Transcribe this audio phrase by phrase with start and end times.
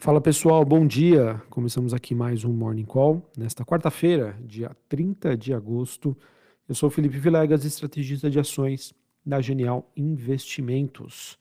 [0.00, 1.42] Fala pessoal, bom dia.
[1.50, 3.20] Começamos aqui mais um Morning Call.
[3.36, 6.16] Nesta quarta-feira, dia 30 de agosto,
[6.68, 8.94] eu sou Felipe Vilegas, estrategista de ações
[9.26, 11.36] da Genial Investimentos.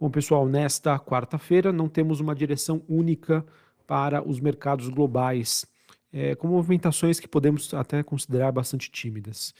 [0.00, 3.46] Bom, pessoal, nesta quarta-feira não temos uma direção única
[3.86, 5.64] para os mercados globais,
[6.12, 9.54] é, com movimentações que podemos até considerar bastante tímidas.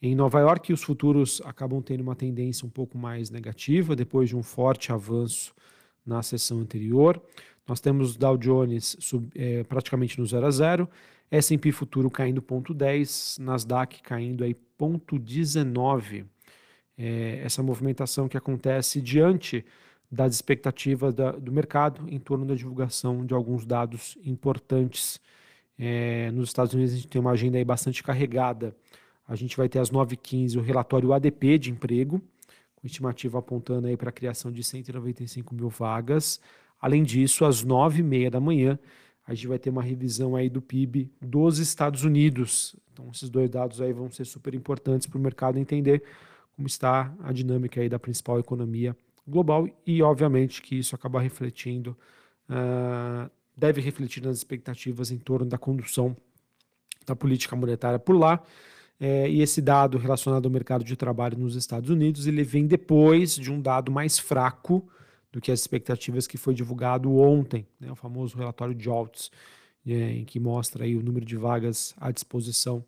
[0.00, 4.36] Em Nova York, os futuros acabam tendo uma tendência um pouco mais negativa depois de
[4.36, 5.52] um forte avanço
[6.06, 7.20] na sessão anterior.
[7.68, 10.88] Nós temos Dow Jones sub, é, praticamente no 0 a 0,
[11.30, 16.24] S&P futuro caindo 0,10, Nasdaq caindo aí 0,19.
[16.96, 19.64] É, essa movimentação que acontece diante
[20.10, 25.20] das expectativas da, do mercado em torno da divulgação de alguns dados importantes.
[25.78, 28.74] É, nos Estados Unidos a gente tem uma agenda aí bastante carregada.
[29.28, 32.20] A gente vai ter às 9h15 o relatório ADP de emprego,
[32.74, 36.40] com estimativa apontando aí para a criação de 195 mil vagas.
[36.80, 38.78] Além disso, às nove e meia da manhã,
[39.26, 42.74] a gente vai ter uma revisão aí do PIB dos Estados Unidos.
[42.92, 46.02] Então, esses dois dados aí vão ser super importantes para o mercado entender
[46.56, 51.96] como está a dinâmica aí da principal economia global e, obviamente, que isso acaba refletindo,
[52.48, 56.16] uh, deve refletir nas expectativas em torno da condução
[57.06, 58.42] da política monetária por lá.
[59.00, 63.36] É, e esse dado relacionado ao mercado de trabalho nos Estados Unidos, ele vem depois
[63.36, 64.88] de um dado mais fraco
[65.32, 69.30] do que as expectativas que foi divulgado ontem, né, o famoso relatório JOLTS,
[69.86, 72.84] é, em que mostra aí o número de vagas à disposição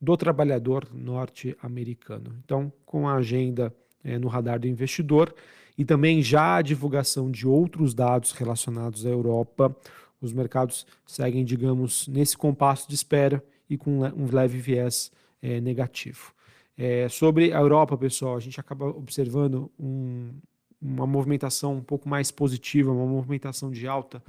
[0.00, 2.36] do trabalhador norte-americano.
[2.44, 5.34] Então, com a agenda é, no radar do investidor
[5.76, 9.74] e também já a divulgação de outros dados relacionados à Europa,
[10.20, 15.10] os mercados seguem, digamos, nesse compasso de espera e com um leve viés
[15.42, 16.32] é, negativo.
[16.76, 20.30] É, sobre a Europa, pessoal, a gente acaba observando um,
[20.84, 24.22] uma movimentação um pouco mais positiva, uma movimentação de alta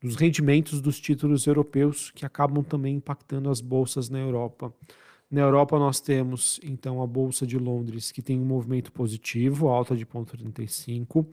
[0.00, 4.72] dos rendimentos dos títulos europeus que acabam também impactando as bolsas na Europa.
[5.30, 9.96] Na Europa nós temos então a bolsa de Londres que tem um movimento positivo, alta
[9.96, 11.26] de 0,35,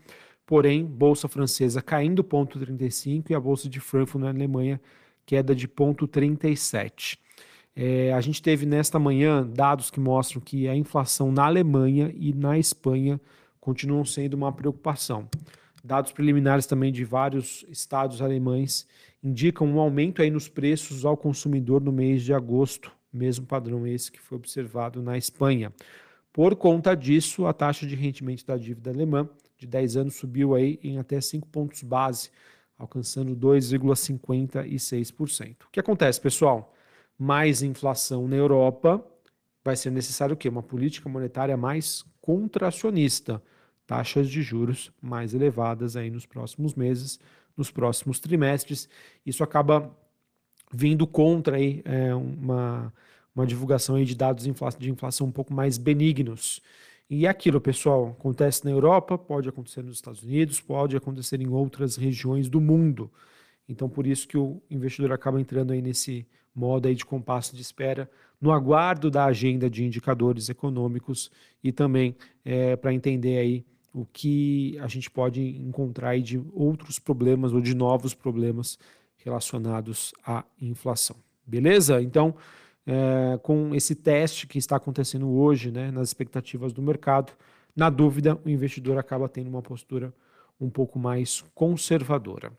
[0.46, 4.80] porém bolsa francesa caindo 0,35 e a bolsa de Frankfurt na Alemanha
[5.26, 7.18] queda de 0,37.
[7.76, 12.34] É, a gente teve nesta manhã dados que mostram que a inflação na Alemanha e
[12.34, 13.20] na Espanha
[13.60, 15.28] continuam sendo uma preocupação.
[15.84, 18.88] Dados preliminares também de vários estados alemães
[19.24, 24.12] indicam um aumento aí nos preços ao consumidor no mês de agosto, mesmo padrão esse
[24.12, 25.74] que foi observado na Espanha.
[26.32, 29.28] Por conta disso, a taxa de rendimento da dívida alemã
[29.58, 32.30] de 10 anos subiu aí em até 5 pontos base,
[32.78, 35.66] alcançando 2,56%.
[35.66, 36.74] O que acontece, pessoal?
[37.18, 39.04] Mais inflação na Europa,
[39.64, 40.50] vai ser necessário o quê?
[40.50, 43.42] Uma política monetária mais contracionista,
[43.86, 47.20] taxas de juros mais elevadas aí nos próximos meses,
[47.58, 48.88] nos próximos trimestres.
[49.26, 49.96] Isso acaba
[50.72, 52.94] vindo contra aí, é, uma,
[53.34, 54.44] uma divulgação aí de dados
[54.78, 56.62] de inflação, um pouco mais benignos.
[57.10, 61.48] E é aquilo, pessoal, acontece na Europa, pode acontecer nos Estados Unidos, pode acontecer em
[61.48, 63.12] outras regiões do mundo.
[63.68, 67.62] Então, por isso que o investidor acaba entrando aí nesse modo aí de compasso de
[67.62, 68.10] espera
[68.42, 71.32] no aguardo da agenda de indicadores econômicos
[71.64, 77.00] e também é, para entender aí o que a gente pode encontrar aí de outros
[77.00, 78.78] problemas ou de novos problemas
[79.18, 81.16] relacionados à inflação.
[81.46, 82.02] Beleza?
[82.02, 82.36] Então,
[82.86, 87.34] é, com esse teste que está acontecendo hoje, né, nas expectativas do mercado,
[87.76, 90.14] na dúvida, o investidor acaba tendo uma postura
[90.60, 92.52] um pouco mais conservadora.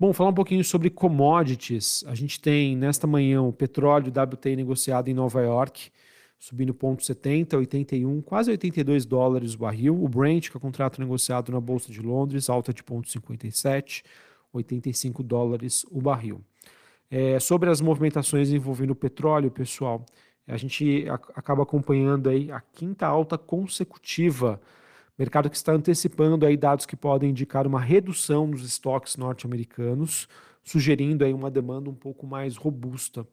[0.00, 2.02] Bom, falar um pouquinho sobre commodities.
[2.06, 5.90] A gente tem nesta manhã o petróleo WTI negociado em Nova York,
[6.38, 10.02] subindo 0,70, 81, quase 82 dólares o barril.
[10.02, 14.02] O Brent, que é contrato negociado na Bolsa de Londres, alta de 0,57,
[14.54, 16.40] 85 dólares o barril.
[17.10, 20.06] É, sobre as movimentações envolvendo o petróleo, pessoal,
[20.48, 24.58] a gente acaba acompanhando aí a quinta alta consecutiva
[25.20, 30.26] Mercado que está antecipando aí dados que podem indicar uma redução nos estoques norte-americanos,
[30.62, 33.28] sugerindo aí uma demanda um pouco mais robusta.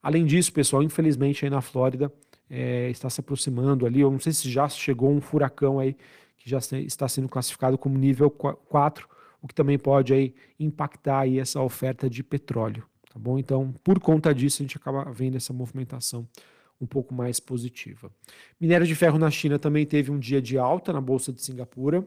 [0.00, 2.12] Além disso, pessoal, infelizmente aí na Flórida
[2.48, 5.96] é, está se aproximando ali, eu não sei se já chegou um furacão aí
[6.38, 9.08] que já está sendo classificado como nível 4,
[9.42, 13.36] o que também pode aí impactar aí essa oferta de petróleo, tá bom?
[13.36, 16.24] Então, por conta disso, a gente acaba vendo essa movimentação
[16.82, 18.10] um pouco mais positiva.
[18.60, 22.06] Minério de ferro na China também teve um dia de alta na Bolsa de Singapura,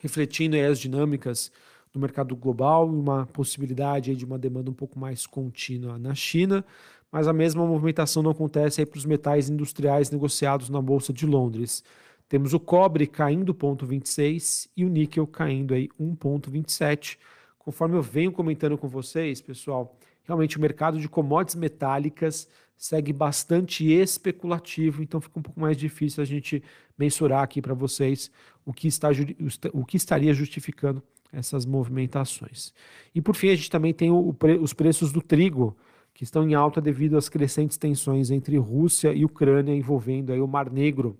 [0.00, 1.50] refletindo as dinâmicas
[1.92, 6.64] do mercado global e uma possibilidade de uma demanda um pouco mais contínua na China,
[7.10, 11.84] mas a mesma movimentação não acontece para os metais industriais negociados na Bolsa de Londres.
[12.28, 17.18] Temos o cobre caindo 0,26 e o níquel caindo aí 1,27,
[17.58, 22.48] conforme eu venho comentando com vocês, pessoal, realmente o mercado de commodities metálicas
[22.82, 26.60] segue bastante especulativo, então fica um pouco mais difícil a gente
[26.98, 28.28] mensurar aqui para vocês
[28.66, 29.08] o que, está,
[29.72, 31.00] o que estaria justificando
[31.32, 32.74] essas movimentações.
[33.14, 35.76] E por fim, a gente também tem o, os preços do trigo,
[36.12, 40.48] que estão em alta devido às crescentes tensões entre Rússia e Ucrânia envolvendo aí o
[40.48, 41.16] Mar Negro.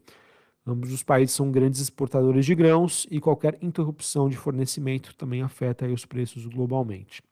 [0.66, 5.86] Ambos os países são grandes exportadores de grãos e qualquer interrupção de fornecimento também afeta
[5.86, 7.22] os preços globalmente.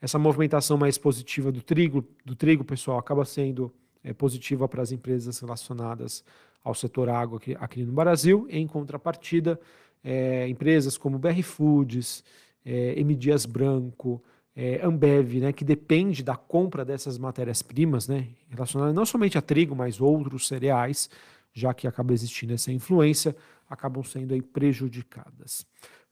[0.00, 3.72] Essa movimentação mais positiva do trigo, do trigo pessoal, acaba sendo
[4.04, 6.24] é, positiva para as empresas relacionadas
[6.62, 8.46] ao setor água aqui, aqui no Brasil.
[8.50, 9.58] Em contrapartida,
[10.04, 12.22] é, empresas como BR Foods,
[12.64, 13.14] é, M.
[13.14, 14.22] Dias Branco,
[14.54, 19.76] é, Ambev, né, que depende da compra dessas matérias-primas, né, relacionadas não somente a trigo,
[19.76, 21.10] mas outros cereais,
[21.52, 23.36] já que acaba existindo essa influência,
[23.68, 25.66] acabam sendo aí prejudicadas.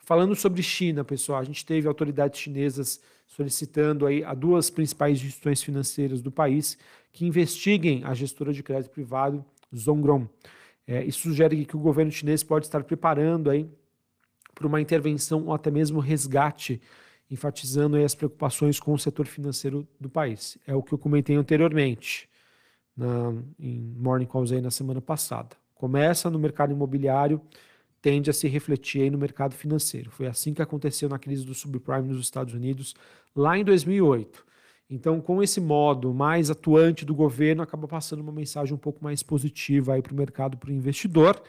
[0.04, 5.62] Falando sobre China, pessoal, a gente teve autoridades chinesas solicitando aí a duas principais instituições
[5.62, 6.76] financeiras do país
[7.10, 9.42] que investiguem a gestora de crédito privado
[9.74, 10.28] Zhongron.
[10.86, 13.66] É, isso sugere que o governo chinês pode estar preparando aí
[14.54, 16.82] para uma intervenção ou até mesmo resgate
[17.30, 20.58] enfatizando as preocupações com o setor financeiro do país.
[20.66, 22.28] É o que eu comentei anteriormente,
[22.94, 25.56] na, em Morning Calls aí na semana passada.
[25.74, 27.40] Começa no mercado imobiliário,
[28.04, 30.10] tende a se refletir no mercado financeiro.
[30.10, 32.94] Foi assim que aconteceu na crise do subprime nos Estados Unidos,
[33.34, 34.44] lá em 2008.
[34.90, 39.22] Então, com esse modo mais atuante do governo, acaba passando uma mensagem um pouco mais
[39.22, 41.42] positiva para o mercado, para o investidor.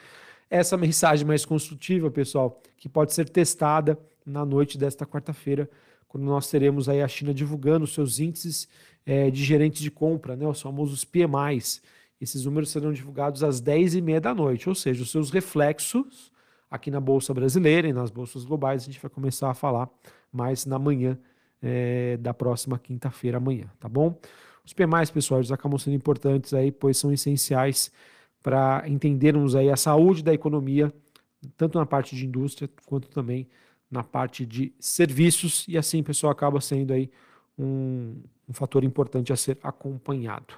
[0.48, 5.68] Essa mensagem mais construtiva, pessoal, que pode ser testada na noite desta quarta-feira,
[6.08, 8.66] quando nós teremos aí a China divulgando seus índices
[9.04, 11.82] é, de gerentes de compra, né, os famosos PMIs.
[12.18, 16.34] Esses números serão divulgados às 10h30 da noite, ou seja, os seus reflexos
[16.70, 19.88] aqui na Bolsa Brasileira e nas bolsas globais, a gente vai começar a falar
[20.32, 21.18] mais na manhã
[21.62, 24.18] é, da próxima quinta-feira amanhã, tá bom?
[24.64, 27.90] Os PMIs, pessoal, eles acabam sendo importantes aí, pois são essenciais
[28.42, 30.92] para entendermos aí a saúde da economia,
[31.56, 33.48] tanto na parte de indústria quanto também
[33.90, 37.10] na parte de serviços e assim, pessoal, acaba sendo aí
[37.56, 40.54] um, um fator importante a ser acompanhado.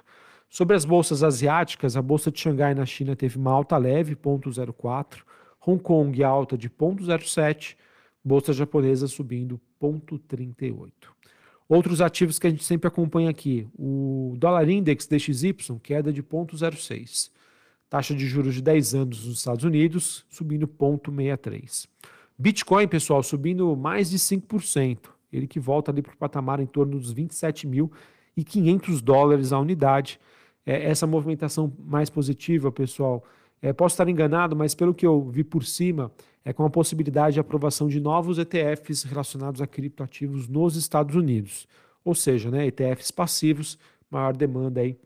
[0.49, 5.19] Sobre as bolsas asiáticas, a bolsa de Xangai na China teve uma alta leve, 0,04,
[5.59, 7.75] Hong Kong alta de 0,07,
[8.23, 10.91] bolsa japonesa subindo 0,38.
[11.67, 15.53] Outros ativos que a gente sempre acompanha aqui, o dólar index DXY,
[15.83, 17.31] queda de 0,06.
[17.87, 21.87] Taxa de juros de 10 anos nos Estados Unidos, subindo 0,63.
[22.37, 25.09] Bitcoin, pessoal, subindo mais de 5%.
[25.31, 30.19] Ele que volta ali para o patamar em torno dos 27.500 dólares a unidade.
[30.65, 33.23] É, essa movimentação mais positiva, pessoal,
[33.61, 36.11] é, posso estar enganado, mas pelo que eu vi por cima,
[36.45, 41.67] é com a possibilidade de aprovação de novos ETFs relacionados a criptoativos nos Estados Unidos.
[42.03, 43.77] Ou seja, né, ETFs passivos,
[44.09, 44.97] maior demanda aí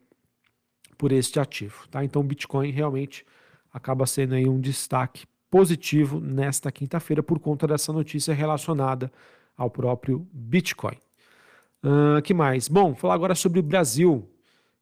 [0.98, 1.88] por este ativo.
[1.90, 2.04] Tá?
[2.04, 3.26] Então, o Bitcoin realmente
[3.74, 9.12] acaba sendo aí um destaque positivo nesta quinta-feira por conta dessa notícia relacionada
[9.58, 10.98] ao próprio Bitcoin.
[11.84, 12.68] Uh, que mais?
[12.68, 14.28] Bom, falar agora sobre o Brasil.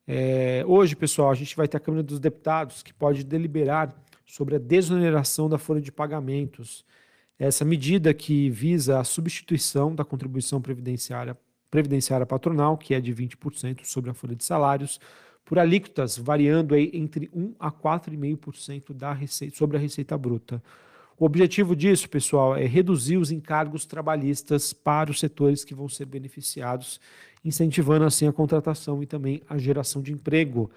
[0.08, 3.96] É, hoje, pessoal, a gente vai ter a Câmara dos Deputados que pode deliberar
[4.26, 6.86] sobre a desoneração da folha de pagamentos.
[7.38, 11.38] Essa medida que visa a substituição da contribuição previdenciária,
[11.70, 15.00] previdenciária patronal, que é de 20% sobre a folha de salários,
[15.44, 20.62] por alíquotas variando aí entre 1 a 4,5% da receita sobre a receita bruta.
[21.22, 26.06] O objetivo disso, pessoal, é reduzir os encargos trabalhistas para os setores que vão ser
[26.06, 27.00] beneficiados,
[27.46, 30.72] incentivando assim a contratação e também a geração de emprego.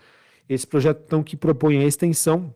[0.47, 2.55] Esse projeto então que propõe a extensão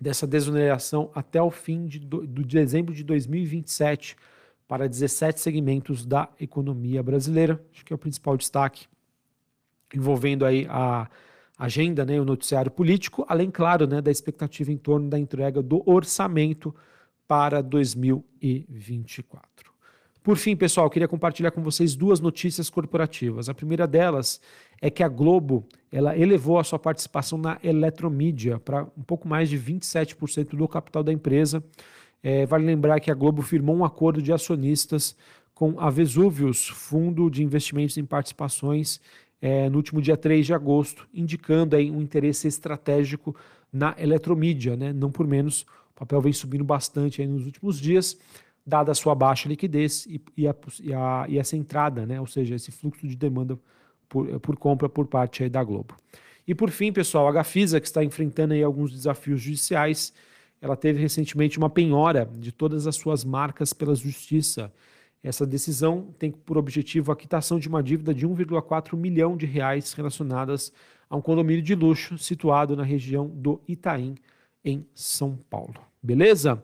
[0.00, 4.16] dessa desoneração até o fim de, do, de dezembro de 2027
[4.66, 7.64] para 17 segmentos da economia brasileira.
[7.72, 8.88] Acho que é o principal destaque
[9.94, 11.08] envolvendo aí a
[11.56, 15.88] agenda, né, o noticiário político, além, claro, né, da expectativa em torno da entrega do
[15.88, 16.74] orçamento
[17.26, 19.72] para 2024.
[20.22, 23.48] Por fim, pessoal, queria compartilhar com vocês duas notícias corporativas.
[23.48, 24.40] A primeira delas
[24.82, 29.48] é que a Globo ela elevou a sua participação na eletromídia para um pouco mais
[29.48, 31.62] de 27% do capital da empresa.
[32.22, 35.16] É, vale lembrar que a Globo firmou um acordo de acionistas
[35.54, 39.00] com a Vesuvius, fundo de investimentos em participações
[39.40, 43.34] é, no último dia 3 de agosto, indicando aí um interesse estratégico
[43.72, 44.92] na eletromídia, né?
[44.92, 45.64] não por menos,
[45.96, 48.18] o papel vem subindo bastante nos últimos dias,
[48.66, 52.20] dada a sua baixa liquidez e, e, a, e, a, e essa entrada, né?
[52.20, 53.58] ou seja, esse fluxo de demanda
[54.06, 55.96] por, por compra por parte da Globo.
[56.46, 60.12] E por fim, pessoal, a Gafisa, que está enfrentando aí alguns desafios judiciais,
[60.60, 64.72] ela teve recentemente uma penhora de todas as suas marcas pela justiça.
[65.22, 69.92] Essa decisão tem por objetivo a quitação de uma dívida de 1,4 milhão de reais
[69.94, 70.72] relacionadas
[71.08, 74.14] a um condomínio de luxo situado na região do Itaim,
[74.66, 75.76] em São Paulo.
[76.02, 76.62] Beleza?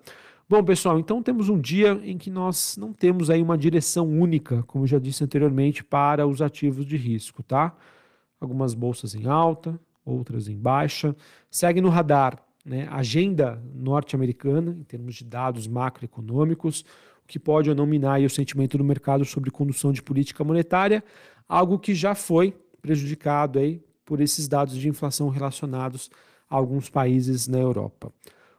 [0.48, 4.62] Bom, pessoal, então temos um dia em que nós não temos aí uma direção única,
[4.64, 7.74] como já disse anteriormente, para os ativos de risco, tá?
[8.40, 11.16] Algumas bolsas em alta, outras em baixa.
[11.48, 16.84] Segue no radar né, agenda norte-americana, em termos de dados macroeconômicos,
[17.24, 21.02] o que pode ou não minar o sentimento do mercado sobre condução de política monetária,
[21.48, 26.10] algo que já foi prejudicado aí por esses dados de inflação relacionados
[26.56, 28.12] alguns países na Europa.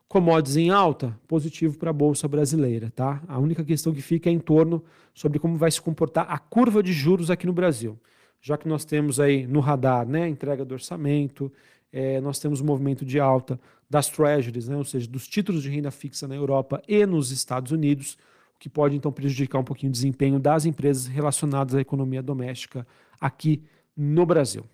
[0.08, 3.22] Commodities em alta, positivo para a bolsa brasileira, tá?
[3.28, 4.84] A única questão que fica é em torno
[5.14, 8.00] sobre como vai se comportar a curva de juros aqui no Brasil.
[8.42, 11.52] Já que nós temos aí no radar, né, entrega do orçamento,
[11.92, 13.60] é, nós temos um movimento de alta
[13.90, 17.72] das treasuries, né, ou seja, dos títulos de renda fixa na Europa e nos Estados
[17.72, 18.18] Unidos,
[18.60, 22.86] que pode então prejudicar um pouquinho o desempenho das empresas relacionadas à economia doméstica
[23.20, 23.64] aqui
[23.96, 24.66] no Brasil.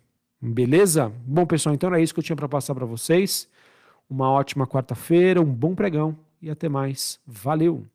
[0.41, 1.12] Beleza?
[1.25, 3.50] Bom, pessoal, então era isso que eu tinha para passar para vocês.
[4.10, 7.19] Uma ótima quarta-feira, um bom pregão e até mais.
[7.25, 7.89] Valeu!